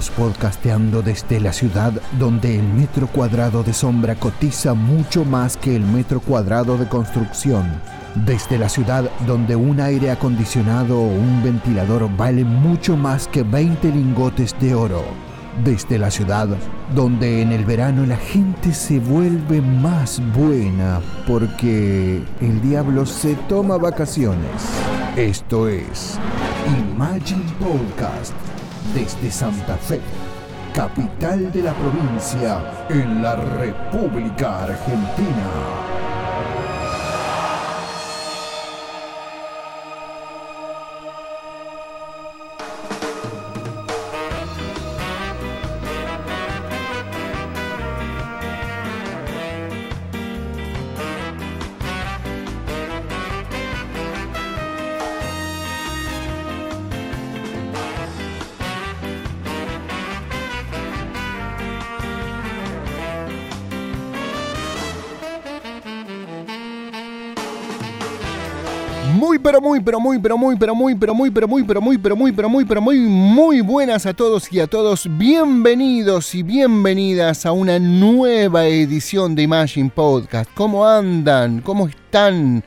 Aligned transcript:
Estamos 0.00 0.32
podcasteando 0.32 1.02
desde 1.02 1.40
la 1.40 1.52
ciudad 1.52 1.92
donde 2.18 2.58
el 2.58 2.62
metro 2.62 3.06
cuadrado 3.06 3.62
de 3.62 3.74
sombra 3.74 4.14
cotiza 4.14 4.72
mucho 4.72 5.26
más 5.26 5.58
que 5.58 5.76
el 5.76 5.82
metro 5.82 6.20
cuadrado 6.20 6.78
de 6.78 6.88
construcción. 6.88 7.70
Desde 8.14 8.56
la 8.56 8.70
ciudad 8.70 9.10
donde 9.26 9.56
un 9.56 9.78
aire 9.78 10.10
acondicionado 10.10 10.98
o 10.98 11.06
un 11.06 11.42
ventilador 11.42 12.08
vale 12.16 12.44
mucho 12.44 12.96
más 12.96 13.28
que 13.28 13.42
20 13.42 13.90
lingotes 13.90 14.58
de 14.58 14.74
oro. 14.74 15.02
Desde 15.64 15.98
la 15.98 16.10
ciudad 16.10 16.48
donde 16.94 17.42
en 17.42 17.52
el 17.52 17.66
verano 17.66 18.06
la 18.06 18.16
gente 18.16 18.72
se 18.72 19.00
vuelve 19.00 19.60
más 19.60 20.22
buena 20.34 21.02
porque 21.26 22.22
el 22.40 22.62
diablo 22.62 23.04
se 23.04 23.34
toma 23.50 23.76
vacaciones. 23.76 24.62
Esto 25.14 25.68
es 25.68 26.18
Imagine 26.96 27.44
Podcast 27.58 28.49
desde 28.94 29.30
Santa 29.30 29.76
Fe, 29.76 30.00
capital 30.74 31.52
de 31.52 31.62
la 31.62 31.72
provincia 31.74 32.86
en 32.88 33.22
la 33.22 33.36
República 33.36 34.64
Argentina. 34.64 35.89
Pero 69.42 69.60
muy 69.60 69.80
pero 69.80 69.98
muy 70.00 70.18
pero 70.18 70.36
muy 70.36 70.56
pero 70.56 70.74
muy 70.74 70.94
pero 70.94 71.14
muy 71.14 71.30
pero 71.30 71.48
muy 71.48 71.62
pero 71.62 71.80
muy 71.80 71.98
pero 71.98 72.16
muy 72.16 72.32
pero 72.32 72.48
muy 72.48 72.64
pero 72.64 72.80
muy 72.80 72.98
muy 72.98 73.60
buenas 73.60 74.04
a 74.06 74.12
todos 74.12 74.52
y 74.52 74.60
a 74.60 74.66
todos. 74.66 75.08
Bienvenidos 75.16 76.34
y 76.34 76.42
bienvenidas 76.42 77.46
a 77.46 77.52
una 77.52 77.78
nueva 77.78 78.66
edición 78.66 79.34
de 79.34 79.42
Imagine 79.42 79.90
Podcast. 79.94 80.50
¿Cómo 80.54 80.86
andan? 80.86 81.60
¿Cómo 81.62 81.88
están? 81.88 82.62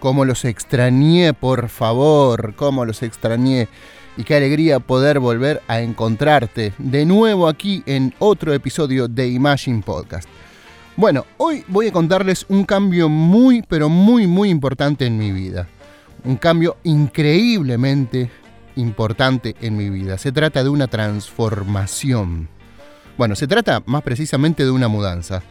¿Cómo 0.00 0.24
los 0.24 0.44
extrañé, 0.44 1.34
por 1.34 1.68
favor? 1.68 2.54
¿Cómo 2.54 2.84
los 2.84 3.02
extrañé? 3.02 3.68
Y 4.16 4.24
qué 4.24 4.36
alegría 4.36 4.80
poder 4.80 5.20
volver 5.20 5.62
a 5.68 5.80
encontrarte 5.80 6.72
de 6.78 7.04
nuevo 7.04 7.46
aquí 7.46 7.82
en 7.86 8.12
otro 8.18 8.52
episodio 8.52 9.06
de 9.06 9.28
Imagine 9.28 9.82
Podcast. 9.82 10.28
Bueno, 10.96 11.26
hoy 11.36 11.64
voy 11.68 11.88
a 11.88 11.92
contarles 11.92 12.44
un 12.48 12.64
cambio 12.64 13.08
muy, 13.08 13.62
pero 13.62 13.88
muy, 13.88 14.26
muy 14.26 14.50
importante 14.50 15.06
en 15.06 15.16
mi 15.16 15.30
vida 15.30 15.68
un 16.24 16.36
cambio 16.36 16.76
increíblemente 16.84 18.30
importante 18.76 19.56
en 19.60 19.76
mi 19.76 19.90
vida. 19.90 20.18
Se 20.18 20.32
trata 20.32 20.62
de 20.62 20.68
una 20.68 20.86
transformación. 20.86 22.48
Bueno, 23.16 23.34
se 23.34 23.46
trata 23.46 23.82
más 23.86 24.02
precisamente 24.02 24.64
de 24.64 24.70
una 24.70 24.88
mudanza. 24.88 25.42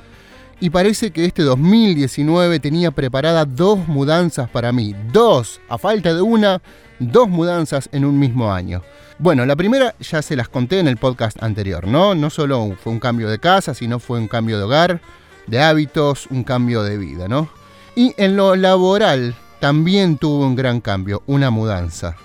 Y 0.60 0.72
parece 0.72 1.12
que 1.12 1.26
este 1.26 1.44
2019 1.44 2.60
tenía 2.60 2.90
preparadas 2.92 3.48
dos 3.56 3.88
mudanzas 3.88 4.50
para 4.50 4.72
mí. 4.72 4.96
Dos, 5.14 5.62
a 5.70 5.78
falta 5.78 6.14
de 6.16 6.22
una, 6.22 6.62
dos 7.00 7.30
mudanzas 7.30 7.90
en 7.92 8.06
un 8.06 8.18
mismo 8.18 8.52
año. 8.52 8.82
Bueno, 9.20 9.46
la 9.46 9.56
primera 9.56 9.94
ya 10.00 10.22
se 10.22 10.36
las 10.36 10.50
conté 10.50 10.80
en 10.80 10.88
el 10.88 10.98
podcast 10.98 11.42
anterior, 11.44 11.88
¿no? 11.88 12.16
No 12.16 12.30
solo 12.30 12.76
fue 12.82 12.94
un 12.94 13.00
cambio 13.00 13.30
de 13.30 13.40
casa, 13.40 13.74
sino 13.74 14.00
fue 14.00 14.20
un 14.20 14.28
cambio 14.28 14.58
de 14.58 14.64
hogar, 14.64 15.02
de 15.46 15.62
hábitos, 15.62 16.28
un 16.32 16.44
cambio 16.44 16.82
de 16.84 16.98
vida, 16.98 17.28
¿no? 17.28 17.50
Y 17.96 18.14
en 18.18 18.36
lo 18.36 18.56
laboral, 18.56 19.36
también 19.60 20.18
tuvo 20.18 20.46
un 20.46 20.56
gran 20.56 20.82
cambio, 20.82 21.24
una 21.26 21.50
mudanza, 21.50 22.16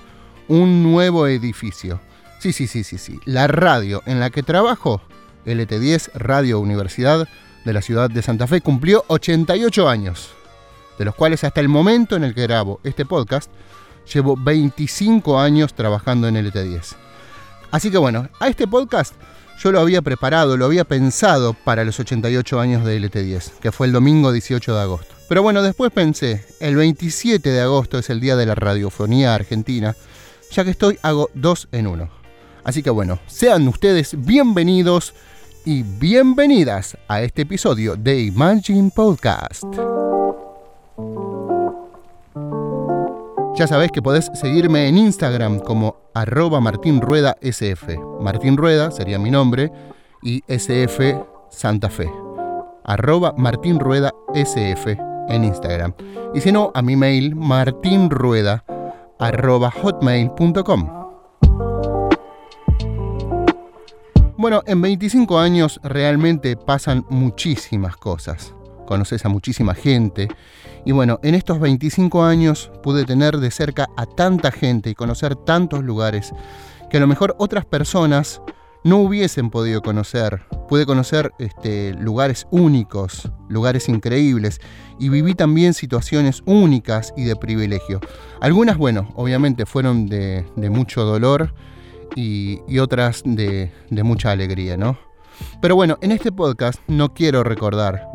un 0.49 0.83
nuevo 0.83 1.27
edificio. 1.27 2.01
Sí, 2.39 2.53
sí, 2.53 2.67
sí, 2.67 2.85
sí, 2.85 2.99
sí. 2.99 3.21
La 3.25 3.47
radio 3.47 4.03
en 4.07 4.21
la 4.21 4.31
que 4.31 4.43
trabajo, 4.43 5.01
LT10 5.47 6.13
Radio 6.15 6.61
Universidad 6.61 7.29
de 7.65 7.73
la 7.73 7.83
ciudad 7.83 8.11
de 8.11 8.23
Santa 8.23 8.47
Fe, 8.47 8.61
cumplió 8.61 9.05
88 9.09 9.89
años, 9.89 10.31
de 10.99 11.05
los 11.05 11.15
cuales 11.15 11.45
hasta 11.45 11.61
el 11.61 11.69
momento 11.69 12.17
en 12.17 12.25
el 12.25 12.35
que 12.35 12.43
grabo 12.43 12.81
este 12.85 13.07
podcast, 13.07 13.51
llevo 14.13 14.37
25 14.37 15.39
años 15.39 15.75
trabajando 15.75 16.29
en 16.29 16.37
LT10. 16.37 16.97
Así 17.71 17.91
que 17.91 17.99
bueno, 17.99 18.29
a 18.41 18.49
este 18.49 18.67
podcast 18.67 19.15
yo 19.59 19.71
lo 19.71 19.81
había 19.81 20.03
preparado, 20.03 20.57
lo 20.57 20.65
había 20.65 20.85
pensado 20.85 21.55
para 21.55 21.85
los 21.85 21.99
88 22.01 22.61
años 22.61 22.85
de 22.85 23.01
LT10, 23.01 23.59
que 23.61 23.73
fue 23.73 23.87
el 23.87 23.93
domingo 23.93 24.33
18 24.33 24.75
de 24.75 24.81
agosto. 24.81 25.12
Pero 25.33 25.43
bueno, 25.43 25.63
después 25.63 25.91
pensé, 25.91 26.45
el 26.61 26.77
27 26.77 27.49
de 27.49 27.63
agosto 27.63 27.97
es 27.97 28.11
el 28.11 28.21
día 28.21 28.37
de 28.37 28.45
la 28.45 28.55
radiofonía 28.55 29.35
argentina, 29.35 29.97
ya 30.51 30.63
que 30.63 30.73
estoy 30.73 30.99
hago 31.01 31.31
dos 31.33 31.69
en 31.73 31.87
uno. 31.87 32.11
Así 32.65 32.83
que 32.83 32.91
bueno, 32.91 33.19
sean 33.29 33.67
ustedes 33.67 34.15
bienvenidos 34.27 35.15
y 35.65 35.85
bienvenidas 35.85 36.99
a 37.09 37.23
este 37.23 37.43
episodio 37.43 37.97
de 37.97 38.25
Imagine 38.25 38.91
Podcast. 38.95 39.65
Ya 43.57 43.67
sabés 43.67 43.91
que 43.91 44.03
podés 44.03 44.31
seguirme 44.35 44.87
en 44.87 44.99
Instagram 44.99 45.61
como 45.61 45.97
arroba 46.13 46.61
martinruedasf. 46.61 47.89
Martín 48.21 48.59
Rueda 48.59 48.91
sería 48.91 49.19
mi 49.19 49.31
nombre 49.31 49.73
y 50.23 50.43
SF 50.47 51.17
Santa 51.51 51.89
Fe. 51.89 52.11
Arroba 52.85 53.33
martinruedasf 53.35 55.12
en 55.29 55.45
Instagram. 55.45 55.95
Y 56.35 56.41
si 56.41 56.53
no, 56.53 56.71
a 56.75 56.83
mi 56.83 56.97
mail 56.97 57.35
martinrueda 57.35 58.65
arroba 59.19 59.71
hotmail.com. 59.71 61.03
Bueno, 64.37 64.63
en 64.67 64.83
25 64.83 65.39
años 65.39 65.79
realmente 65.85 66.57
pasan 66.57 67.07
muchísimas 67.09 67.97
cosas. 67.97 68.55
Conoces 68.87 69.25
a 69.25 69.29
muchísima 69.29 69.75
gente 69.75 70.29
y 70.85 70.91
bueno, 70.91 71.21
en 71.23 71.37
estos 71.37 71.61
25 71.61 72.25
años 72.25 72.73
pude 72.83 73.05
tener 73.05 73.37
de 73.37 73.53
cerca 73.53 73.89
a 73.97 74.07
tanta 74.07 74.51
gente 74.51 74.91
y 74.91 74.95
conocer 74.95 75.37
tantos 75.37 75.85
lugares 75.85 76.35
que 76.91 76.97
a 76.97 77.01
lo 77.01 77.07
mejor 77.07 77.37
otras 77.39 77.65
personas 77.65 78.43
no 78.85 78.99
hubiesen 78.99 79.51
podido 79.51 79.83
conocer. 79.83 80.43
Pude 80.69 80.87
conocer 80.87 81.33
este, 81.39 81.95
lugares 81.95 82.47
únicos, 82.51 83.31
lugares 83.49 83.89
increíbles 83.89 84.61
y 84.99 85.09
viví 85.09 85.35
también 85.35 85.75
situaciones 85.75 86.43
únicas 86.47 87.13
y 87.17 87.25
de 87.25 87.37
privilegio. 87.37 88.01
Algunas, 88.41 88.79
bueno, 88.79 89.13
obviamente 89.15 89.67
fueron 89.67 90.07
de, 90.07 90.45
mucho 90.57 91.05
dolor 91.05 91.55
y, 92.17 92.79
otras 92.79 93.23
de, 93.25 93.73
de 93.91 94.03
mucha 94.03 94.31
alegría, 94.31 94.77
¿no? 94.77 94.99
Pero 95.61 95.77
bueno, 95.77 95.99
en 96.03 96.13
este 96.13 96.33
podcast 96.33 96.81
no 96.89 97.15
quiero 97.15 97.43
recordar 97.43 98.07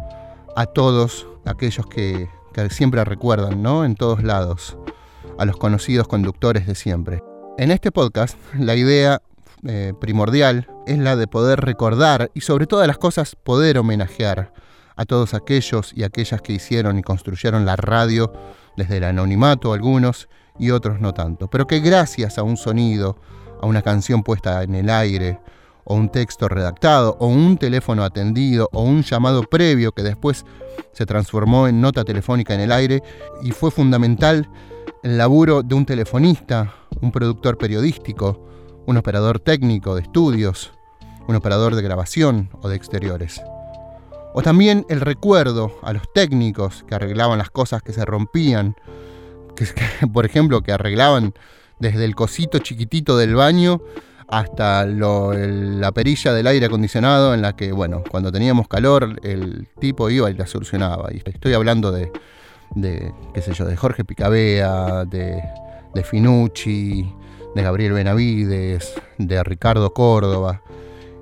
a 0.56 0.66
todos 0.66 1.28
aquellos 1.46 1.86
que, 1.88 2.30
que 2.54 2.70
siempre 2.70 3.04
recuerdan, 3.06 3.62
¿no? 3.62 3.86
En 3.86 3.96
todos 3.96 4.24
lados, 4.24 4.78
a 5.38 5.46
los 5.46 5.58
conocidos 5.58 6.08
conductores 6.08 6.68
de 6.68 6.76
siempre. 6.76 7.22
En 7.58 7.72
este 7.72 7.92
podcast, 7.92 8.38
la 8.58 8.76
idea 8.76 9.22
eh, 9.66 9.94
primordial 10.00 10.68
es 10.86 11.00
la 11.00 11.16
de 11.16 11.28
poder 11.28 11.62
recordar 11.62 12.32
y 12.34 12.42
sobre 12.42 12.68
todas 12.68 12.88
las 12.88 12.98
cosas 12.98 13.36
poder 13.36 13.78
homenajear 13.78 14.54
a 14.96 15.06
todos 15.06 15.34
aquellos 15.34 15.94
y 15.96 16.04
aquellas 16.04 16.42
que 16.42 16.54
hicieron 16.54 17.00
y 17.00 17.04
construyeron 17.04 17.66
la 17.66 17.76
radio 17.76 18.32
desde 18.76 18.98
el 18.98 19.04
anonimato 19.04 19.74
algunos 19.74 20.28
y 20.60 20.72
otros 20.72 21.00
no 21.00 21.14
tanto, 21.14 21.50
pero 21.50 21.68
que 21.68 21.80
gracias 21.80 22.38
a 22.38 22.44
un 22.44 22.58
sonido, 22.58 23.18
a 23.62 23.66
una 23.66 23.82
canción 23.82 24.24
puesta 24.24 24.64
en 24.64 24.76
el 24.76 24.90
aire, 24.90 25.40
o 25.90 25.96
un 25.96 26.10
texto 26.10 26.50
redactado, 26.50 27.16
o 27.20 27.28
un 27.28 27.58
teléfono 27.58 28.04
atendido, 28.04 28.70
o 28.74 28.84
un 28.84 29.04
llamado 29.04 29.44
previo 29.44 29.94
que 29.94 30.04
después 30.04 30.46
se 30.92 31.06
transformó 31.06 31.68
en 31.68 31.80
nota 31.80 32.04
telefónica 32.04 32.54
en 32.54 32.60
el 32.60 32.72
aire 32.72 33.02
y 33.42 33.52
fue 33.52 33.72
fundamental 33.72 34.50
el 35.04 35.18
laburo 35.18 35.64
de 35.64 35.76
un 35.76 35.86
telefonista, 35.86 36.74
un 37.02 37.12
productor 37.12 37.58
periodístico, 37.58 38.46
un 38.88 38.98
operador 38.98 39.40
técnico 39.40 39.96
de 39.96 40.02
estudios, 40.02 40.72
un 41.28 41.36
operador 41.36 41.76
de 41.76 41.84
grabación 41.84 42.50
o 42.62 42.70
de 42.70 42.78
exteriores. 42.78 43.42
O 44.34 44.42
también 44.42 44.86
el 44.90 45.02
recuerdo 45.02 45.78
a 45.84 45.94
los 45.94 46.12
técnicos 46.14 46.84
que 46.88 46.96
arreglaban 46.96 47.38
las 47.38 47.50
cosas 47.50 47.84
que 47.84 47.94
se 47.94 48.06
rompían, 48.06 48.76
que, 49.56 49.68
por 50.14 50.26
ejemplo 50.26 50.62
que 50.62 50.72
arreglaban 50.72 51.34
desde 51.80 52.06
el 52.06 52.16
cosito 52.16 52.60
chiquitito 52.60 53.18
del 53.18 53.36
baño 53.36 53.82
hasta 54.30 54.86
la 54.86 55.92
perilla 55.92 56.34
del 56.34 56.48
aire 56.48 56.66
acondicionado 56.66 57.34
en 57.34 57.42
la 57.42 57.56
que, 57.56 57.72
bueno, 57.72 58.04
cuando 58.10 58.32
teníamos 58.32 58.68
calor, 58.68 59.20
el 59.24 59.68
tipo 59.80 60.10
iba 60.10 60.30
y 60.30 60.34
la 60.34 60.48
solucionaba. 60.48 61.10
Y 61.14 61.22
estoy 61.26 61.54
hablando 61.54 61.92
de, 61.92 62.12
qué 63.34 63.42
sé 63.42 63.54
yo, 63.54 63.66
de 63.66 63.78
Jorge 63.78 64.04
Picabea, 64.04 65.06
de, 65.06 65.42
de 65.94 66.04
Finucci, 66.04 67.10
de 67.58 67.64
Gabriel 67.64 67.94
Benavides, 67.94 68.94
de 69.18 69.44
Ricardo 69.44 69.94
Córdoba. 69.94 70.62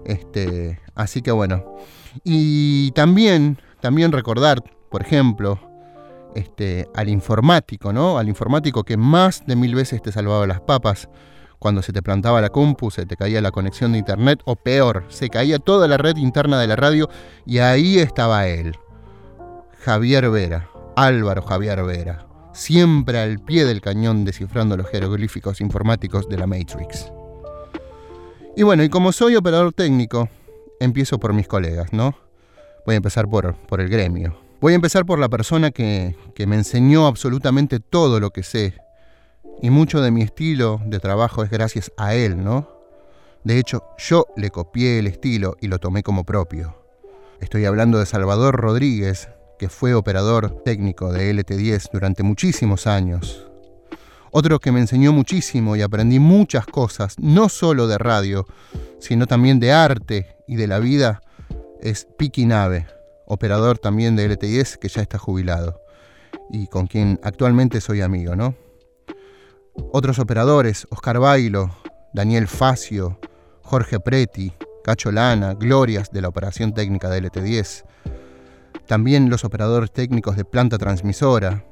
Este, 0.06 0.80
así 0.94 1.22
que 1.22 1.32
bueno. 1.32 1.78
Y 2.24 2.92
también, 2.92 3.58
también 3.82 4.12
recordar, 4.12 4.64
por 4.90 5.02
ejemplo, 5.02 5.60
este, 6.36 6.88
al 6.94 7.10
informático, 7.10 7.92
¿no? 7.92 8.18
Al 8.18 8.28
informático 8.28 8.84
que 8.84 8.98
más 8.98 9.46
de 9.48 9.56
mil 9.56 9.74
veces 9.74 10.02
te 10.02 10.12
salvaba 10.12 10.46
las 10.46 10.62
papas 10.62 11.10
cuando 11.58 11.82
se 11.82 11.94
te 11.94 12.04
plantaba 12.04 12.42
la 12.42 12.50
compu, 12.50 12.92
se 12.92 13.06
te 13.06 13.16
caía 13.16 13.42
la 13.42 13.52
conexión 13.52 13.94
de 13.94 13.98
internet, 13.98 14.42
o 14.46 14.56
peor, 14.56 15.06
se 15.08 15.30
caía 15.30 15.58
toda 15.58 15.88
la 15.88 15.98
red 15.98 16.18
interna 16.18 16.60
de 16.60 16.68
la 16.68 16.76
radio 16.76 17.10
y 17.46 17.60
ahí 17.60 17.98
estaba 17.98 18.48
él, 18.48 18.76
Javier 19.84 20.30
Vera, 20.30 20.70
Álvaro 20.96 21.42
Javier 21.42 21.84
Vera, 21.84 22.25
siempre 22.56 23.20
al 23.20 23.40
pie 23.40 23.66
del 23.66 23.82
cañón 23.82 24.26
descifrando 24.26 24.78
los 24.78 24.88
jeroglíficos 24.88 25.62
informáticos 25.62 26.28
de 26.30 26.38
la 26.38 26.48
Matrix. 26.48 27.12
Y 28.56 28.64
bueno, 28.64 28.84
y 28.84 28.90
como 28.90 29.12
soy 29.12 29.36
operador 29.36 29.74
técnico, 29.74 30.30
empiezo 30.80 31.20
por 31.20 31.34
mis 31.34 31.48
colegas, 31.48 31.92
¿no? 31.94 32.16
Voy 32.86 32.96
a 32.96 32.98
empezar 32.98 33.28
por, 33.28 33.56
por 33.56 33.82
el 33.82 33.90
gremio. 33.90 34.38
Voy 34.62 34.74
a 34.74 34.76
empezar 34.76 35.06
por 35.06 35.20
la 35.20 35.30
persona 35.30 35.72
que, 35.72 36.16
que 36.34 36.48
me 36.48 36.56
enseñó 36.56 37.08
absolutamente 37.08 37.80
todo 37.80 38.20
lo 38.20 38.32
que 38.32 38.44
sé 38.44 38.76
y 39.62 39.70
mucho 39.70 40.02
de 40.02 40.12
mi 40.12 40.22
estilo 40.22 40.82
de 40.86 41.00
trabajo 41.00 41.44
es 41.44 41.50
gracias 41.50 41.92
a 41.98 42.14
él, 42.16 42.44
¿no? 42.44 42.70
De 43.44 43.60
hecho, 43.60 43.84
yo 43.98 44.26
le 44.36 44.50
copié 44.50 45.00
el 45.00 45.08
estilo 45.08 45.56
y 45.62 45.68
lo 45.68 45.80
tomé 45.80 46.04
como 46.04 46.24
propio. 46.24 46.76
Estoy 47.40 47.66
hablando 47.66 48.00
de 48.00 48.06
Salvador 48.06 48.56
Rodríguez, 48.56 49.30
que 49.58 49.70
fue 49.70 49.94
operador 49.94 50.64
técnico 50.64 51.12
de 51.12 51.34
LT10 51.34 51.90
durante 51.92 52.24
muchísimos 52.24 52.88
años. 52.88 53.48
Otro 54.32 54.60
que 54.60 54.72
me 54.72 54.82
enseñó 54.82 55.14
muchísimo 55.14 55.76
y 55.76 55.82
aprendí 55.82 56.20
muchas 56.20 56.66
cosas, 56.66 57.16
no 57.20 57.48
solo 57.48 57.88
de 57.88 57.98
radio, 57.98 58.46
sino 59.00 59.28
también 59.28 59.60
de 59.60 59.72
arte 59.72 60.36
y 60.48 60.58
de 60.58 60.68
la 60.68 60.80
vida, 60.80 61.22
es 61.82 62.08
Piki 62.18 62.46
Nave, 62.46 62.88
operador 63.26 63.78
también 63.80 64.16
de 64.16 64.30
LT10 64.30 64.78
que 64.78 64.90
ya 64.90 65.02
está 65.02 65.18
jubilado 65.18 65.82
y 66.50 66.68
con 66.68 66.88
quien 66.88 67.20
actualmente 67.24 67.82
soy 67.82 68.02
amigo, 68.02 68.36
¿no? 68.36 68.56
Otros 69.92 70.20
operadores, 70.20 70.88
Oscar 70.90 71.20
Bailo, 71.20 71.76
Daniel 72.14 72.48
Facio, 72.48 73.20
Jorge 73.62 74.00
Preti, 74.00 74.54
Cacho 74.84 75.12
Lana, 75.12 75.54
Glorias 75.54 76.12
de 76.12 76.22
la 76.22 76.30
operación 76.30 76.74
técnica 76.74 77.10
de 77.10 77.24
LT10. 77.24 77.84
También 78.88 79.30
los 79.30 79.44
operadores 79.44 79.92
técnicos 79.92 80.36
de 80.36 80.46
planta 80.46 80.78
transmisora. 80.78 81.66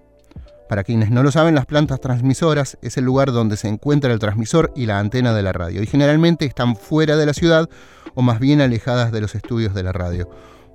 Para 0.68 0.84
quienes 0.84 1.12
no 1.12 1.22
lo 1.22 1.32
saben, 1.32 1.56
las 1.56 1.66
plantas 1.66 2.02
transmisoras 2.02 2.78
es 2.82 2.98
el 2.98 3.06
lugar 3.06 3.32
donde 3.32 3.58
se 3.58 3.68
encuentra 3.68 4.12
el 4.12 4.20
transmisor 4.20 4.72
y 4.76 4.88
la 4.88 5.00
antena 5.00 5.34
de 5.34 5.44
la 5.44 5.54
radio, 5.54 5.84
y 5.84 5.88
generalmente 5.88 6.46
están 6.46 6.76
fuera 6.76 7.16
de 7.16 7.26
la 7.26 7.34
ciudad 7.34 7.70
o 8.16 8.22
más 8.22 8.40
bien 8.40 8.62
alejadas 8.62 9.12
de 9.12 9.22
los 9.22 9.36
estudios 9.36 9.74
de 9.74 9.84
la 9.84 9.92
radio. 9.92 10.30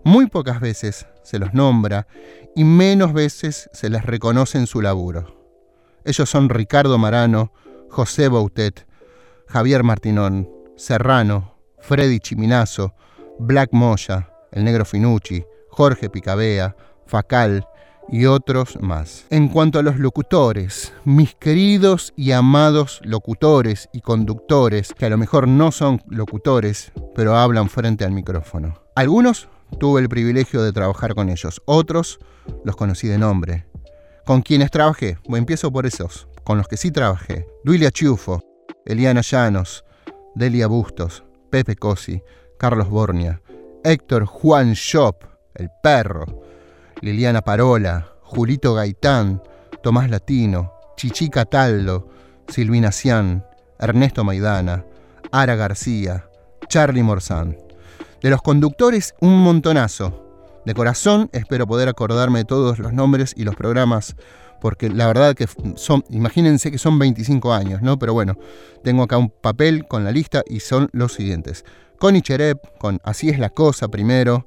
Muy 0.05 0.27
pocas 0.27 0.61
veces 0.61 1.07
se 1.25 1.39
los 1.39 1.55
nombra 1.55 2.07
y 2.55 2.65
menos 2.65 3.13
veces 3.13 3.69
se 3.73 3.91
les 3.91 4.05
reconoce 4.05 4.59
en 4.59 4.67
su 4.67 4.81
laburo. 4.81 5.37
Ellos 6.05 6.31
son 6.31 6.49
Ricardo 6.49 6.97
Marano, 6.99 7.53
José 7.91 8.29
Boutet, 8.29 8.87
Javier 9.49 9.83
Martinón, 9.83 10.49
Serrano, 10.77 11.57
Freddy 11.81 12.21
Chiminazo, 12.21 12.95
Black 13.39 13.71
Moya, 13.73 14.31
el 14.53 14.65
negro 14.65 14.85
Finucci, 14.85 15.45
Jorge 15.79 16.11
Picabea, 16.11 16.75
Facal 17.07 17.65
y 18.09 18.27
otros 18.27 18.81
más. 18.81 19.27
En 19.31 19.47
cuanto 19.47 19.79
a 19.79 19.85
los 19.85 19.97
locutores, 19.97 20.93
mis 21.05 21.37
queridos 21.37 22.13
y 22.17 22.33
amados 22.33 23.01
locutores 23.05 23.89
y 23.93 24.01
conductores, 24.01 24.93
que 24.93 25.07
a 25.07 25.09
lo 25.09 25.17
mejor 25.17 25.47
no 25.47 25.71
son 25.71 26.03
locutores, 26.09 26.91
pero 27.15 27.37
hablan 27.37 27.69
frente 27.69 28.05
al 28.05 28.11
micrófono. 28.11 28.83
Algunos 28.97 29.49
tuve 29.79 30.01
el 30.01 30.09
privilegio 30.09 30.65
de 30.65 30.73
trabajar 30.73 31.15
con 31.15 31.29
ellos, 31.29 31.63
otros 31.65 32.19
los 32.65 32.75
conocí 32.75 33.07
de 33.07 33.19
nombre, 33.19 33.69
con 34.27 34.43
quienes 34.43 34.73
trabajé, 34.73 35.17
empiezo 35.29 35.71
por 35.71 35.87
esos, 35.87 36.27
con 36.43 36.59
los 36.59 36.67
que 36.67 36.77
sí 36.77 36.91
trabajé. 36.91 37.47
Duilia 37.63 37.93
Chiufo, 37.93 38.43
Eliana 38.85 39.21
Llanos, 39.21 39.85
Delia 40.35 40.67
Bustos, 40.67 41.23
Pepe 41.51 41.77
Cosi, 41.77 42.21
Carlos 42.59 42.89
Bornia, 42.89 43.41
Héctor 43.85 44.25
Juan 44.25 44.73
Shop, 44.73 45.38
el 45.59 45.71
perro, 45.83 46.25
Liliana 47.01 47.43
Parola, 47.43 48.09
Julito 48.23 48.75
Gaitán, 48.75 49.43
Tomás 49.83 50.11
Latino, 50.11 50.73
Chichi 50.97 51.29
Cataldo, 51.29 52.09
Silvina 52.49 52.91
Cian, 52.93 53.45
Ernesto 53.79 54.25
Maidana, 54.25 54.85
Ara 55.31 55.55
García, 55.55 56.29
Charlie 56.69 57.03
Morzán. 57.03 57.57
De 58.23 58.31
los 58.31 58.43
conductores, 58.43 59.15
un 59.21 59.39
montonazo. 59.39 60.25
De 60.65 60.75
corazón 60.75 61.31
espero 61.33 61.67
poder 61.67 61.89
acordarme 61.89 62.41
de 62.41 62.45
todos 62.45 62.79
los 62.79 62.93
nombres 62.93 63.33
y 63.37 63.45
los 63.45 63.55
programas, 63.55 64.17
porque 64.61 64.89
la 64.91 65.07
verdad 65.07 65.35
que 65.35 65.47
son, 65.77 66.05
imagínense 66.11 66.71
que 66.71 66.79
son 66.79 66.99
25 66.99 67.53
años, 67.53 67.81
¿no? 67.81 67.99
Pero 67.99 68.13
bueno, 68.13 68.37
tengo 68.83 69.05
acá 69.05 69.17
un 69.17 69.31
papel 69.31 69.87
con 69.87 70.05
la 70.05 70.11
lista 70.11 70.43
y 70.47 70.61
son 70.61 70.89
los 70.93 71.13
siguientes. 71.13 71.65
Connie 71.99 72.23
Cherep, 72.23 72.59
con 72.79 73.01
Así 73.05 73.29
es 73.29 73.39
la 73.39 73.51
cosa 73.51 73.89
primero, 73.89 74.47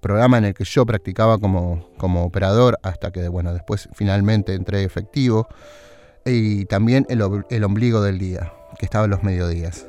programa 0.00 0.38
en 0.38 0.44
el 0.44 0.54
que 0.54 0.64
yo 0.64 0.84
practicaba 0.86 1.38
como, 1.38 1.90
como 1.96 2.24
operador 2.24 2.78
hasta 2.82 3.10
que, 3.10 3.28
bueno, 3.28 3.52
después 3.52 3.88
finalmente 3.94 4.54
entré 4.54 4.84
efectivo. 4.84 5.48
Y 6.24 6.64
también 6.66 7.06
el, 7.08 7.22
el 7.50 7.64
ombligo 7.64 8.02
del 8.02 8.18
día, 8.18 8.52
que 8.78 8.86
estaba 8.86 9.04
en 9.04 9.10
los 9.10 9.22
mediodías. 9.22 9.86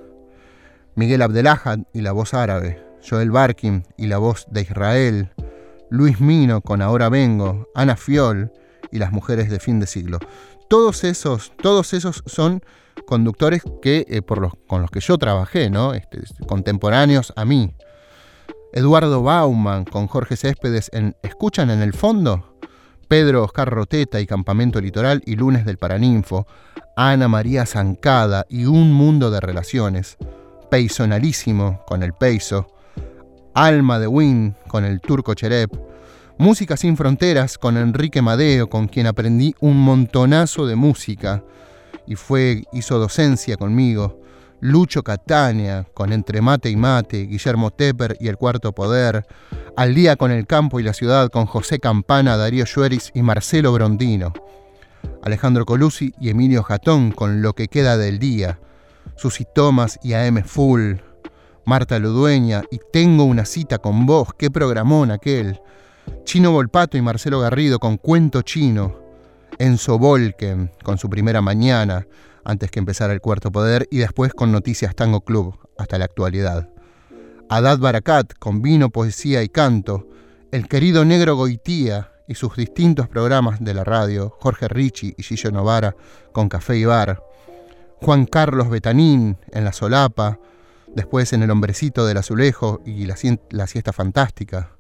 Miguel 0.96 1.22
Abdelahad 1.22 1.80
y 1.94 2.02
la 2.02 2.12
voz 2.12 2.34
árabe, 2.34 2.82
Joel 3.08 3.32
Barkin 3.32 3.84
y 3.98 4.08
la 4.08 4.18
voz 4.18 4.46
de 4.50 4.62
Israel, 4.62 5.30
Luis 5.90 6.20
Mino 6.20 6.62
con 6.62 6.82
Ahora 6.82 7.10
Vengo, 7.10 7.68
Ana 7.76 7.96
Fiol 7.96 8.52
y 8.92 9.00
las 9.00 9.12
mujeres 9.12 9.50
de 9.50 9.60
fin 9.60 9.80
de 9.80 9.88
siglo. 9.88 10.20
Todos 10.70 11.04
esos, 11.04 11.52
todos 11.62 11.94
esos 11.94 12.24
son 12.26 12.64
conductores 13.06 13.62
que, 13.82 14.06
eh, 14.10 14.22
por 14.22 14.40
los, 14.40 14.54
con 14.68 14.82
los 14.82 14.90
que 14.90 15.00
yo 15.00 15.18
trabajé, 15.18 15.70
¿no? 15.70 15.94
Este, 15.94 16.20
contemporáneos 16.48 17.34
a 17.36 17.46
mí. 17.46 17.76
Eduardo 18.76 19.24
Bauman 19.24 19.86
con 19.86 20.08
Jorge 20.08 20.36
Céspedes 20.36 20.90
en 20.92 21.16
Escuchan 21.24 21.70
en 21.70 21.82
el 21.82 21.94
fondo. 21.94 22.58
Pedro 23.08 23.46
Oscar 23.46 23.70
Roteta 23.70 24.20
y 24.20 24.28
Campamento 24.28 24.82
Litoral 24.82 25.24
y 25.26 25.38
Lunes 25.38 25.66
del 25.66 25.78
Paraninfo. 25.78 26.46
Ana 26.98 27.30
María 27.30 27.66
Zancada 27.66 28.46
y 28.50 28.66
Un 28.66 28.92
Mundo 28.92 29.32
de 29.32 29.40
Relaciones. 29.40 30.18
Peisonalísimo 30.70 31.86
con 31.88 32.04
el 32.04 32.12
Peiso. 32.12 32.68
Alma 33.54 33.98
de 33.98 34.08
Win 34.08 34.56
con 34.68 34.84
el 34.84 35.00
turco 35.00 35.34
Cherep, 35.34 35.72
Música 36.38 36.76
sin 36.76 36.98
Fronteras 36.98 37.58
con 37.58 37.78
Enrique 37.78 38.22
Madeo, 38.22 38.70
con 38.70 38.90
quien 38.90 39.08
aprendí 39.08 39.56
un 39.62 39.78
montonazo 39.78 40.68
de 40.68 40.76
música 40.76 41.46
y 42.06 42.16
fue, 42.16 42.64
hizo 42.74 43.00
docencia 43.00 43.56
conmigo. 43.56 44.20
Lucho 44.66 45.04
Catania 45.04 45.88
con 45.94 46.12
Entre 46.12 46.42
Mate 46.42 46.72
y 46.72 46.76
Mate, 46.76 47.28
Guillermo 47.28 47.70
Tepper 47.70 48.18
y 48.20 48.30
El 48.30 48.38
Cuarto 48.38 48.74
Poder, 48.74 49.28
Al 49.78 49.94
Día 49.94 50.16
con 50.16 50.32
el 50.32 50.48
Campo 50.48 50.80
y 50.80 50.84
la 50.84 50.94
Ciudad 50.94 51.30
con 51.30 51.46
José 51.46 51.80
Campana, 51.80 52.36
Darío 52.36 52.66
Schweris 52.66 53.12
y 53.14 53.22
Marcelo 53.22 53.72
Brondino, 53.72 54.34
Alejandro 55.22 55.66
Colusi 55.66 56.14
y 56.20 56.30
Emilio 56.30 56.64
Jatón 56.64 57.12
con 57.12 57.44
Lo 57.44 57.54
que 57.54 57.68
queda 57.68 57.96
del 57.96 58.18
día, 58.18 58.60
Susi 59.16 59.46
Thomas 59.54 60.00
y 60.02 60.14
AM 60.14 60.44
Full, 60.44 60.96
Marta 61.66 62.00
Ludueña, 62.00 62.64
y 62.72 62.80
tengo 62.92 63.24
una 63.24 63.46
cita 63.46 63.78
con 63.78 64.08
vos, 64.08 64.30
qué 64.36 64.50
programón 64.50 65.12
aquel. 65.12 65.62
Chino 66.24 66.52
Volpato 66.52 66.98
y 66.98 67.04
Marcelo 67.04 67.40
Garrido 67.40 67.78
con 67.78 67.98
Cuento 67.98 68.42
Chino. 68.42 69.05
Enzo 69.58 69.98
Volken 69.98 70.72
con 70.84 70.98
su 70.98 71.10
primera 71.10 71.42
mañana, 71.42 72.08
antes 72.44 72.72
que 72.72 72.80
empezara 72.80 73.14
el 73.14 73.22
cuarto 73.22 73.52
poder, 73.52 73.88
y 73.92 73.98
después 73.98 74.34
con 74.34 74.52
Noticias 74.52 74.96
Tango 74.96 75.22
Club, 75.22 75.58
hasta 75.78 75.98
la 75.98 76.06
actualidad. 76.06 76.70
Adad 77.50 77.78
Barakat 77.78 78.34
con 78.40 78.62
Vino, 78.62 78.90
Poesía 78.90 79.44
y 79.44 79.50
Canto. 79.50 80.08
El 80.52 80.68
querido 80.68 81.06
Negro 81.06 81.36
Goitía 81.36 82.12
y 82.28 82.36
sus 82.36 82.56
distintos 82.56 83.08
programas 83.08 83.64
de 83.64 83.74
la 83.74 83.84
radio, 83.84 84.36
Jorge 84.40 84.68
Ricci 84.68 85.14
y 85.18 85.24
Gillo 85.24 85.52
Novara 85.52 85.96
con 86.32 86.50
Café 86.50 86.78
y 86.78 86.86
Bar. 86.86 87.22
Juan 88.02 88.26
Carlos 88.26 88.70
Betanín 88.70 89.38
en 89.52 89.64
La 89.64 89.74
Solapa, 89.74 90.40
después 90.96 91.34
en 91.34 91.44
El 91.44 91.52
Hombrecito 91.52 92.06
del 92.06 92.18
Azulejo 92.18 92.82
y 92.86 93.06
La, 93.06 93.68
Siesta 93.68 93.94
Fantástica. 93.94 94.72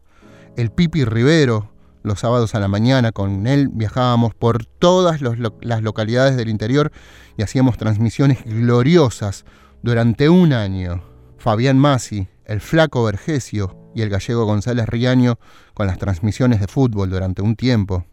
El 0.55 0.71
Pipi 0.71 1.05
Rivero, 1.05 1.71
los 2.05 2.19
sábados 2.19 2.55
a 2.55 2.59
la 2.59 2.67
mañana, 2.67 3.11
con 3.11 3.47
él 3.47 3.69
viajábamos 3.71 4.33
por 4.33 4.65
todas 4.65 5.19
las 5.21 5.81
localidades 5.81 6.37
del 6.37 6.49
interior 6.49 6.91
y 7.37 7.43
hacíamos 7.43 7.77
transmisiones 7.77 8.43
gloriosas 8.45 9.45
durante 9.81 10.29
un 10.29 10.53
año. 10.53 11.03
Fabián 11.37 11.77
Masi, 11.77 12.27
el 12.45 12.61
flaco 12.61 13.03
Vergesio 13.03 13.91
y 13.93 14.01
el 14.01 14.09
gallego 14.09 14.45
González 14.45 14.87
Riaño 14.87 15.39
con 15.73 15.87
las 15.87 15.97
transmisiones 15.97 16.59
de 16.59 16.67
fútbol 16.67 17.09
durante 17.09 17.41
un 17.41 17.55
tiempo. 17.55 18.05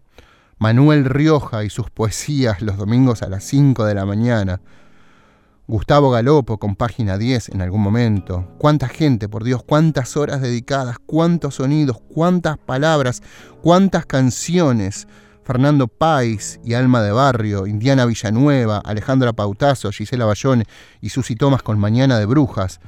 Manuel 0.58 1.04
Rioja 1.04 1.64
y 1.64 1.70
sus 1.70 1.90
poesías 1.90 2.62
los 2.62 2.76
domingos 2.76 3.22
a 3.22 3.28
las 3.28 3.44
5 3.44 3.84
de 3.84 3.94
la 3.94 4.06
mañana. 4.06 4.60
Gustavo 5.68 6.10
Galopo 6.10 6.58
con 6.58 6.74
página 6.74 7.18
10 7.18 7.50
en 7.50 7.62
algún 7.62 7.80
momento. 7.80 8.48
Cuánta 8.58 8.88
gente, 8.88 9.28
por 9.28 9.44
Dios, 9.44 9.62
cuántas 9.62 10.16
horas 10.16 10.42
dedicadas, 10.42 10.96
cuántos 11.06 11.54
sonidos, 11.56 11.98
cuántas 12.12 12.58
palabras, 12.58 13.22
cuántas 13.62 14.04
canciones. 14.04 15.06
Fernando 15.44 15.88
Pais 15.88 16.60
y 16.64 16.74
Alma 16.74 17.02
de 17.02 17.12
Barrio, 17.12 17.66
Indiana 17.66 18.06
Villanueva, 18.06 18.78
Alejandra 18.78 19.32
Pautazo, 19.32 19.90
Gisela 19.90 20.24
Bayone 20.24 20.66
y 21.00 21.08
Susi 21.08 21.36
Tomas 21.36 21.62
con 21.62 21.78
Mañana 21.78 22.18
de 22.18 22.26
Brujas. 22.26 22.80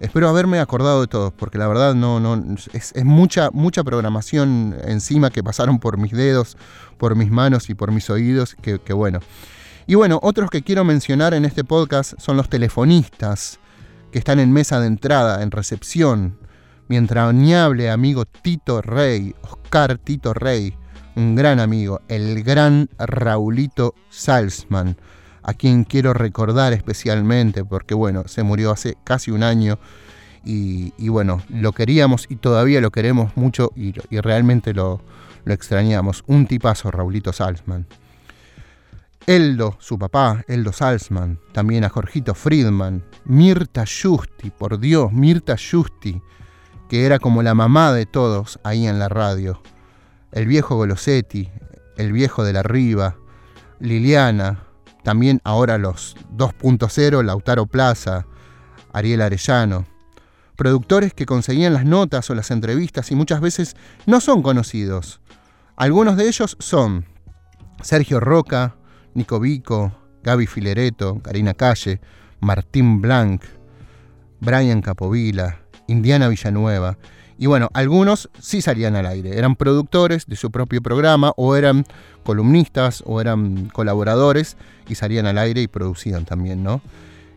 Espero 0.00 0.28
haberme 0.28 0.58
acordado 0.58 1.00
de 1.00 1.06
todos, 1.06 1.32
porque 1.32 1.58
la 1.58 1.68
verdad 1.68 1.94
no, 1.94 2.18
no, 2.18 2.56
es, 2.72 2.92
mucha, 3.04 3.50
mucha 3.52 3.84
programación 3.84 4.76
encima 4.84 5.30
que 5.30 5.44
pasaron 5.44 5.78
por 5.78 5.96
mis 5.96 6.10
dedos, 6.10 6.56
por 6.98 7.14
mis 7.14 7.30
manos 7.30 7.70
y 7.70 7.74
por 7.74 7.92
mis 7.92 8.10
oídos, 8.10 8.56
que 8.60 8.92
bueno. 8.92 9.20
Y 9.86 9.94
bueno, 9.94 10.20
otros 10.22 10.50
que 10.50 10.62
quiero 10.62 10.84
mencionar 10.84 11.34
en 11.34 11.44
este 11.44 11.64
podcast 11.64 12.14
son 12.18 12.36
los 12.36 12.48
telefonistas, 12.48 13.58
que 14.10 14.18
están 14.18 14.38
en 14.38 14.52
mesa 14.52 14.80
de 14.80 14.86
entrada, 14.86 15.42
en 15.42 15.50
recepción. 15.50 16.38
Mi 16.88 16.96
entrañable 16.96 17.90
amigo 17.90 18.24
Tito 18.24 18.82
Rey, 18.82 19.34
Oscar 19.42 19.98
Tito 19.98 20.34
Rey, 20.34 20.74
un 21.16 21.34
gran 21.34 21.58
amigo, 21.60 22.00
el 22.08 22.42
gran 22.42 22.88
Raulito 22.98 23.94
Salzman 24.10 24.96
a 25.42 25.54
quien 25.54 25.84
quiero 25.84 26.12
recordar 26.14 26.72
especialmente, 26.72 27.64
porque 27.64 27.94
bueno, 27.94 28.24
se 28.26 28.42
murió 28.42 28.70
hace 28.70 28.96
casi 29.04 29.30
un 29.30 29.42
año 29.42 29.78
y, 30.44 31.08
bueno, 31.08 31.40
lo 31.48 31.72
queríamos 31.72 32.26
y 32.28 32.36
todavía 32.36 32.80
lo 32.80 32.90
queremos 32.90 33.36
mucho 33.36 33.70
y, 33.76 33.92
realmente 34.20 34.74
lo, 34.74 35.00
lo, 35.44 35.54
extrañamos. 35.54 36.24
Un 36.26 36.46
tipazo, 36.46 36.90
Raulito 36.90 37.32
Salzman. 37.32 37.86
Eldo, 39.26 39.76
su 39.78 39.98
papá, 39.98 40.44
Eldo 40.48 40.72
Salzman, 40.72 41.38
también 41.52 41.84
a 41.84 41.88
Jorgito 41.88 42.34
Friedman, 42.34 43.04
Mirta 43.24 43.84
Justi, 43.86 44.50
por 44.50 44.80
Dios, 44.80 45.12
Mirta 45.12 45.56
Justi, 45.56 46.20
que 46.88 47.06
era 47.06 47.20
como 47.20 47.42
la 47.42 47.54
mamá 47.54 47.92
de 47.92 48.04
todos 48.04 48.58
ahí 48.64 48.86
en 48.86 48.98
la 48.98 49.08
radio. 49.08 49.62
El 50.32 50.46
viejo 50.46 50.76
Golosetti, 50.76 51.48
el 51.96 52.12
viejo 52.12 52.42
de 52.42 52.52
la 52.52 52.62
Riva, 52.64 53.16
Liliana, 53.78 54.64
también 55.04 55.40
ahora 55.44 55.78
los 55.78 56.16
2.0, 56.36 57.24
Lautaro 57.24 57.66
Plaza, 57.66 58.26
Ariel 58.92 59.22
Arellano. 59.22 59.86
Productores 60.56 61.14
que 61.14 61.26
conseguían 61.26 61.74
las 61.74 61.84
notas 61.84 62.28
o 62.30 62.34
las 62.34 62.50
entrevistas 62.50 63.10
y 63.10 63.14
muchas 63.14 63.40
veces 63.40 63.76
no 64.06 64.20
son 64.20 64.42
conocidos. 64.42 65.20
Algunos 65.76 66.16
de 66.16 66.28
ellos 66.28 66.56
son 66.60 67.06
Sergio 67.82 68.20
Roca, 68.20 68.76
Nico 69.14 69.40
Vico, 69.40 69.92
Gaby 70.22 70.46
Filereto, 70.46 71.20
Karina 71.20 71.54
Calle, 71.54 72.00
Martín 72.40 73.00
Blanc, 73.00 73.42
Brian 74.40 74.82
Capovila, 74.82 75.60
Indiana 75.86 76.28
Villanueva. 76.28 76.98
Y 77.38 77.46
bueno, 77.46 77.68
algunos 77.74 78.30
sí 78.38 78.62
salían 78.62 78.94
al 78.94 79.06
aire, 79.06 79.36
eran 79.36 79.56
productores 79.56 80.26
de 80.26 80.36
su 80.36 80.50
propio 80.50 80.80
programa 80.82 81.32
o 81.36 81.56
eran 81.56 81.84
columnistas 82.22 83.02
o 83.06 83.20
eran 83.20 83.68
colaboradores 83.70 84.56
y 84.88 84.94
salían 84.94 85.26
al 85.26 85.38
aire 85.38 85.62
y 85.62 85.66
producían 85.66 86.24
también, 86.24 86.62
¿no? 86.62 86.80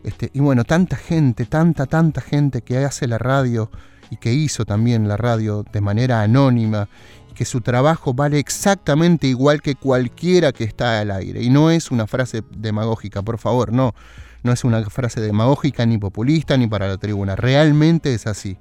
Este, 0.04 0.30
y 0.32 0.40
bueno, 0.40 0.62
tanta 0.62 0.96
gente, 0.96 1.46
tanta, 1.46 1.86
tanta 1.86 2.20
gente 2.20 2.62
que 2.62 2.78
hace 2.78 3.08
la 3.08 3.18
radio 3.18 3.70
y 4.10 4.16
que 4.16 4.32
hizo 4.32 4.64
también 4.64 5.08
la 5.08 5.16
radio 5.16 5.64
de 5.70 5.80
manera 5.80 6.22
anónima 6.22 6.88
y 7.30 7.34
que 7.34 7.44
su 7.44 7.60
trabajo 7.60 8.14
vale 8.14 8.38
exactamente 8.38 9.26
igual 9.26 9.62
que 9.62 9.74
cualquiera 9.74 10.52
que 10.52 10.64
está 10.64 11.00
al 11.00 11.10
aire. 11.10 11.42
Y 11.42 11.50
no 11.50 11.70
es 11.70 11.90
una 11.90 12.06
frase 12.06 12.42
demagógica, 12.50 13.22
por 13.22 13.38
favor, 13.38 13.72
no. 13.72 13.94
No 14.42 14.52
es 14.52 14.64
una 14.64 14.84
frase 14.84 15.20
demagógica 15.20 15.84
ni 15.86 15.98
populista 15.98 16.56
ni 16.56 16.66
para 16.68 16.86
la 16.86 16.98
tribuna. 16.98 17.34
Realmente 17.34 18.14
es 18.14 18.26
así. 18.26 18.56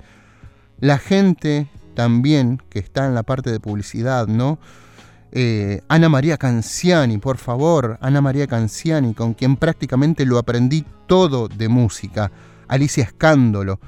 La 0.79 0.97
gente 0.97 1.67
también 1.93 2.61
que 2.69 2.79
está 2.79 3.05
en 3.05 3.15
la 3.15 3.23
parte 3.23 3.51
de 3.51 3.59
publicidad, 3.59 4.27
¿no? 4.27 4.59
Eh, 5.31 5.81
Ana 5.89 6.07
María 6.07 6.37
Canciani, 6.37 7.17
por 7.17 7.37
favor, 7.37 7.97
Ana 8.01 8.21
María 8.21 8.47
Canciani, 8.47 9.13
con 9.13 9.33
quien 9.33 9.57
prácticamente 9.57 10.25
lo 10.25 10.37
aprendí 10.37 10.85
todo 11.07 11.47
de 11.49 11.67
música, 11.67 12.31
Alicia 12.67 13.03
Escándolo, 13.03 13.79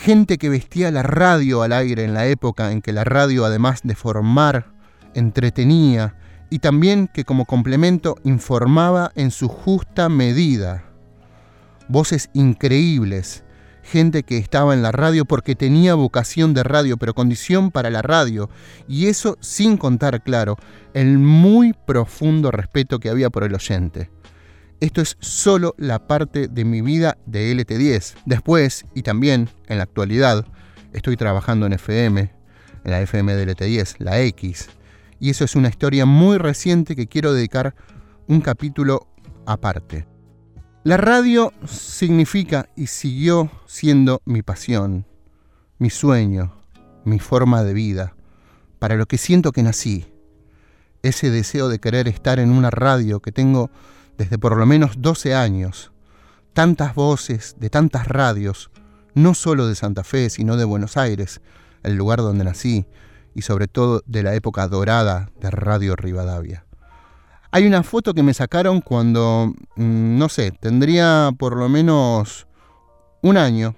gente 0.00 0.38
que 0.38 0.48
vestía 0.48 0.90
la 0.90 1.02
radio 1.02 1.60
al 1.62 1.74
aire 1.74 2.04
en 2.04 2.14
la 2.14 2.26
época 2.26 2.72
en 2.72 2.80
que 2.80 2.90
la 2.90 3.04
radio, 3.04 3.44
además 3.44 3.80
de 3.84 3.94
formar, 3.94 4.72
entretenía 5.12 6.16
y 6.48 6.60
también 6.60 7.06
que 7.06 7.26
como 7.26 7.44
complemento 7.44 8.16
informaba 8.24 9.12
en 9.14 9.30
su 9.30 9.48
justa 9.48 10.08
medida. 10.08 10.84
Voces 11.88 12.30
increíbles, 12.32 13.44
gente 13.82 14.22
que 14.22 14.38
estaba 14.38 14.72
en 14.72 14.80
la 14.80 14.90
radio 14.90 15.26
porque 15.26 15.54
tenía 15.54 15.94
vocación 15.94 16.54
de 16.54 16.62
radio, 16.62 16.96
pero 16.96 17.12
condición 17.12 17.70
para 17.70 17.90
la 17.90 18.00
radio. 18.00 18.48
Y 18.88 19.08
eso 19.08 19.36
sin 19.40 19.76
contar, 19.76 20.22
claro, 20.22 20.56
el 20.94 21.18
muy 21.18 21.74
profundo 21.74 22.50
respeto 22.50 23.00
que 23.00 23.10
había 23.10 23.28
por 23.28 23.44
el 23.44 23.54
oyente. 23.54 24.10
Esto 24.80 25.02
es 25.02 25.18
solo 25.20 25.74
la 25.76 26.06
parte 26.06 26.48
de 26.48 26.64
mi 26.64 26.80
vida 26.80 27.18
de 27.26 27.54
LT10. 27.54 28.14
Después, 28.24 28.86
y 28.94 29.02
también 29.02 29.50
en 29.66 29.76
la 29.76 29.84
actualidad, 29.84 30.46
estoy 30.94 31.18
trabajando 31.18 31.66
en 31.66 31.74
FM, 31.74 32.32
en 32.84 32.90
la 32.90 33.02
FM 33.02 33.34
de 33.34 33.46
LT10, 33.46 33.96
la 33.98 34.20
X. 34.22 34.70
Y 35.18 35.28
eso 35.28 35.44
es 35.44 35.54
una 35.54 35.68
historia 35.68 36.06
muy 36.06 36.38
reciente 36.38 36.96
que 36.96 37.08
quiero 37.08 37.34
dedicar 37.34 37.74
un 38.26 38.40
capítulo 38.40 39.06
aparte. 39.44 40.06
La 40.82 40.96
radio 40.96 41.52
significa 41.66 42.70
y 42.74 42.86
siguió 42.86 43.50
siendo 43.66 44.22
mi 44.24 44.40
pasión, 44.40 45.06
mi 45.78 45.90
sueño, 45.90 46.54
mi 47.04 47.18
forma 47.18 47.62
de 47.64 47.74
vida, 47.74 48.16
para 48.78 48.96
lo 48.96 49.04
que 49.04 49.18
siento 49.18 49.52
que 49.52 49.62
nací. 49.62 50.06
Ese 51.02 51.30
deseo 51.30 51.68
de 51.68 51.80
querer 51.80 52.08
estar 52.08 52.38
en 52.38 52.50
una 52.50 52.70
radio 52.70 53.20
que 53.20 53.30
tengo 53.30 53.70
desde 54.20 54.36
por 54.36 54.54
lo 54.54 54.66
menos 54.66 54.96
12 54.98 55.34
años. 55.34 55.92
Tantas 56.52 56.94
voces 56.94 57.56
de 57.58 57.70
tantas 57.70 58.06
radios, 58.06 58.70
no 59.14 59.32
solo 59.32 59.66
de 59.66 59.74
Santa 59.74 60.04
Fe, 60.04 60.28
sino 60.28 60.58
de 60.58 60.66
Buenos 60.66 60.98
Aires, 60.98 61.40
el 61.82 61.96
lugar 61.96 62.18
donde 62.18 62.44
nací, 62.44 62.84
y 63.34 63.40
sobre 63.40 63.66
todo 63.66 64.02
de 64.04 64.22
la 64.22 64.34
época 64.34 64.68
dorada 64.68 65.30
de 65.40 65.50
Radio 65.50 65.96
Rivadavia. 65.96 66.66
Hay 67.50 67.66
una 67.66 67.82
foto 67.82 68.12
que 68.12 68.22
me 68.22 68.34
sacaron 68.34 68.82
cuando, 68.82 69.54
mm, 69.76 70.18
no 70.18 70.28
sé, 70.28 70.50
tendría 70.50 71.30
por 71.38 71.56
lo 71.56 71.70
menos 71.70 72.46
un 73.22 73.38
año. 73.38 73.74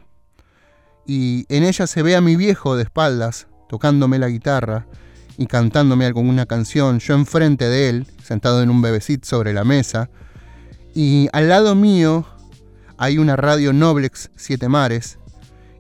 Y 1.06 1.46
en 1.50 1.62
ella 1.62 1.87
se 1.87 2.02
ve 2.02 2.16
a 2.16 2.20
mi 2.20 2.34
viejo 2.34 2.75
de 2.75 2.82
espaldas, 2.82 3.46
tocándome 3.68 4.18
la 4.18 4.26
guitarra 4.26 4.88
y 5.38 5.46
cantándome 5.46 6.04
alguna 6.04 6.46
canción, 6.46 6.99
yo 6.99 7.14
enfrente 7.14 7.68
de 7.68 7.90
él, 7.90 8.06
sentado 8.25 8.61
en 8.61 8.70
un 8.70 8.82
bebecito 8.82 9.28
sobre 9.28 9.52
la 9.52 9.62
mesa. 9.62 10.11
Y 10.94 11.28
al 11.32 11.49
lado 11.49 11.75
mío 11.75 12.26
hay 12.99 13.18
una 13.18 13.37
radio 13.37 13.72
Noblex 13.72 14.30
Siete 14.37 14.68
Mares. 14.68 15.18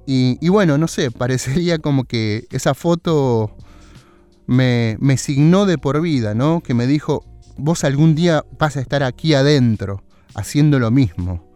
Y, 0.06 0.48
bueno, 0.48 0.78
no 0.78 0.88
sé, 0.88 1.10
parecería 1.10 1.78
como 1.78 2.04
que 2.04 2.46
esa 2.50 2.74
foto 2.74 3.56
me, 4.46 4.96
me 5.00 5.16
signó 5.16 5.64
de 5.64 5.78
por 5.78 6.00
vida, 6.00 6.34
¿no? 6.34 6.60
Que 6.60 6.74
me 6.74 6.86
dijo, 6.86 7.24
vos 7.56 7.84
algún 7.84 8.14
día 8.14 8.44
vas 8.58 8.76
a 8.76 8.80
estar 8.80 9.02
aquí 9.02 9.34
adentro, 9.34 10.02
haciendo 10.34 10.78
lo 10.78 10.90
mismo. 10.90 11.48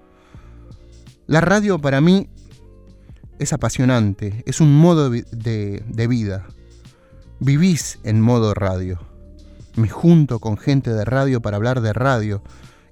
La 1.26 1.40
radio 1.40 1.80
para 1.80 2.00
mí 2.00 2.28
es 3.38 3.52
apasionante, 3.52 4.42
es 4.46 4.60
un 4.60 4.76
modo 4.76 5.10
de, 5.10 6.06
vida. 6.08 6.46
Vivís 7.40 7.98
en 8.04 8.20
modo 8.20 8.54
radio. 8.54 9.00
Me 9.74 9.88
junto 9.88 10.38
con 10.38 10.56
gente 10.56 10.92
de 10.92 11.04
radio 11.04 11.42
para 11.42 11.56
hablar 11.56 11.80
de 11.80 11.92
radio. 11.92 12.42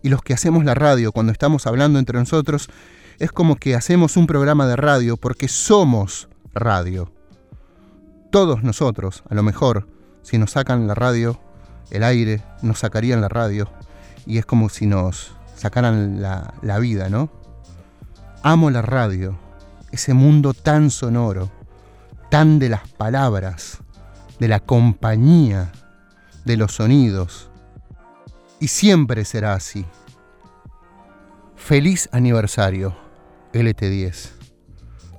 Y 0.05 0.11
los 0.11 0.21
que 0.21 0.35
hacemos 0.35 0.67
la 0.67 0.75
radio, 0.75 1.13
cuando 1.13 1.33
estamos 1.33 1.67
hablando 1.67 1.99
entre 1.99 2.19
nosotros, 2.19 2.69
es 3.19 3.33
como 3.33 3.57
que 3.57 3.75
hacemos 3.75 4.19
un 4.19 4.27
programa 4.27 4.67
de 4.67 4.77
radio 4.77 5.17
porque 5.17 5.49
somos 5.49 6.29
radio. 6.53 7.11
Todos 8.31 8.63
nosotros, 8.63 9.25
a 9.31 9.35
lo 9.35 9.43
mejor, 9.43 9.89
si 10.21 10.37
nos 10.37 10.51
sacan 10.51 10.87
la 10.87 10.95
radio, 10.95 11.41
el 11.91 12.05
aire, 12.05 12.43
nos 12.61 12.81
sacarían 12.81 13.23
la 13.23 13.31
radio 13.31 13.67
y 14.27 14.37
es 14.37 14.45
como 14.45 14.69
si 14.69 14.85
nos 14.85 15.33
sacaran 15.57 16.21
la, 16.21 16.53
la 16.61 16.79
vida, 16.81 17.09
¿no? 17.09 17.31
Amo 18.43 18.69
la 18.69 18.83
radio, 18.83 19.39
ese 19.91 20.13
mundo 20.13 20.53
tan 20.53 20.91
sonoro, 20.91 21.51
tan 22.31 22.59
de 22.59 22.69
las 22.69 22.87
palabras, 22.91 23.79
de 24.39 24.49
la 24.49 24.61
compañía, 24.61 25.73
de 26.45 26.59
los 26.59 26.75
sonidos. 26.75 27.51
Y 28.65 28.69
siempre 28.69 29.27
será 29.27 29.53
así. 29.53 29.85
Feliz 31.55 32.09
aniversario, 32.13 32.97
LT10. 33.53 34.31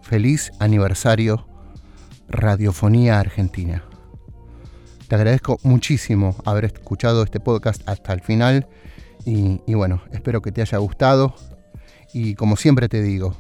Feliz 0.01 0.51
aniversario, 0.57 1.47
Radiofonía 2.27 3.19
Argentina. 3.19 3.83
Te 5.07 5.13
agradezco 5.13 5.59
muchísimo 5.61 6.35
haber 6.43 6.65
escuchado 6.65 7.21
este 7.21 7.39
podcast 7.39 7.87
hasta 7.87 8.13
el 8.13 8.21
final 8.21 8.67
y, 9.25 9.75
bueno, 9.75 10.01
espero 10.11 10.41
que 10.41 10.51
te 10.51 10.61
haya 10.61 10.79
gustado 10.79 11.35
Y 12.13 12.33
como 12.33 12.55
siempre 12.55 12.89
te 12.89 13.03
digo, 13.03 13.35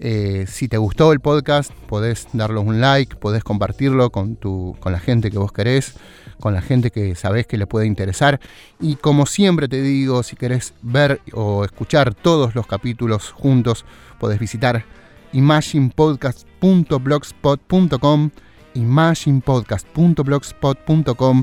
eh, 0.00 0.46
si 0.48 0.66
te 0.66 0.76
gustó 0.76 1.12
el 1.12 1.20
podcast, 1.20 1.70
podés 1.86 2.26
darle 2.32 2.58
un 2.58 2.80
like, 2.80 3.14
podés 3.14 3.44
compartirlo 3.44 4.10
con, 4.10 4.34
tu, 4.34 4.74
con 4.80 4.90
la 4.90 4.98
gente 4.98 5.30
que 5.30 5.38
vos 5.38 5.52
querés, 5.52 5.94
con 6.40 6.54
la 6.54 6.62
gente 6.62 6.90
que 6.90 7.14
sabés 7.14 7.46
que 7.46 7.56
le 7.56 7.66
puede 7.66 7.86
interesar. 7.86 8.40
Y 8.80 8.96
como 8.96 9.26
siempre 9.26 9.68
te 9.68 9.80
digo, 9.82 10.22
si 10.22 10.36
querés 10.36 10.74
ver 10.82 11.20
o 11.32 11.64
escuchar 11.64 12.14
todos 12.14 12.54
los 12.54 12.66
capítulos 12.66 13.30
juntos, 13.30 13.86
podés 14.18 14.38
visitar 14.38 14.84
imaginepodcast.blogspot.com 15.32 18.30
imaginepodcast.blogspot.com 18.74 21.42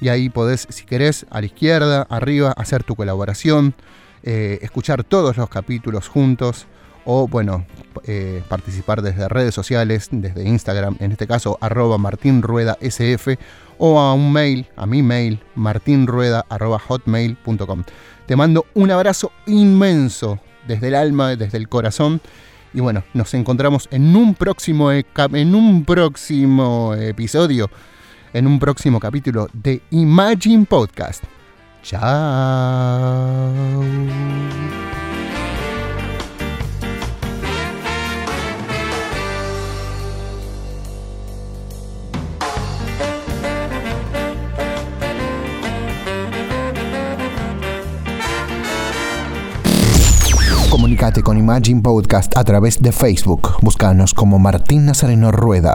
y 0.00 0.08
ahí 0.08 0.28
podés, 0.28 0.66
si 0.70 0.84
querés, 0.84 1.26
a 1.30 1.40
la 1.40 1.46
izquierda, 1.46 2.06
arriba, 2.08 2.52
hacer 2.52 2.84
tu 2.84 2.94
colaboración, 2.94 3.74
eh, 4.22 4.60
escuchar 4.62 5.02
todos 5.02 5.36
los 5.36 5.48
capítulos 5.48 6.06
juntos 6.08 6.68
o, 7.10 7.26
bueno, 7.26 7.64
eh, 8.04 8.42
participar 8.50 9.00
desde 9.00 9.30
redes 9.30 9.54
sociales, 9.54 10.08
desde 10.10 10.46
Instagram, 10.46 10.98
en 11.00 11.12
este 11.12 11.26
caso, 11.26 11.56
arroba 11.62 11.96
martinruedasf, 11.96 13.28
o 13.78 13.98
a 13.98 14.12
un 14.12 14.30
mail, 14.30 14.66
a 14.76 14.84
mi 14.84 15.02
mail, 15.02 15.40
martinrueda.hotmail.com. 15.54 17.84
Te 18.26 18.36
mando 18.36 18.66
un 18.74 18.90
abrazo 18.90 19.32
inmenso 19.46 20.38
desde 20.66 20.88
el 20.88 20.96
alma, 20.96 21.34
desde 21.34 21.56
el 21.56 21.70
corazón. 21.70 22.20
Y 22.74 22.80
bueno, 22.80 23.02
nos 23.14 23.32
encontramos 23.32 23.88
en 23.90 24.14
un 24.14 24.34
próximo, 24.34 24.92
en 24.92 25.54
un 25.54 25.86
próximo 25.86 26.94
episodio, 26.94 27.70
en 28.34 28.46
un 28.46 28.58
próximo 28.58 29.00
capítulo 29.00 29.48
de 29.54 29.80
Imagine 29.92 30.66
Podcast. 30.66 31.24
Chao. 31.82 33.37
Con 51.08 51.38
Imagine 51.38 51.80
Podcast 51.80 52.36
a 52.36 52.44
través 52.44 52.82
de 52.82 52.92
Facebook. 52.92 53.56
Búscanos 53.62 54.12
como 54.12 54.38
Martín 54.38 54.84
Nazareno 54.84 55.32
Rueda. 55.32 55.74